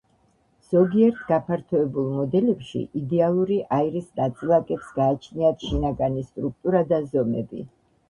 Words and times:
ზოგიერთ 0.69 1.19
გაფართოებულ 1.27 2.07
მოდელებში 2.15 2.81
იდეალური 3.03 3.61
აირის 3.79 4.09
ნაწილაკებს 4.23 4.91
გააჩნიათ 4.99 5.71
შინაგანი 5.71 6.29
სტრუქტურა 6.33 6.87
და 6.93 7.05
ზომები. 7.17 7.67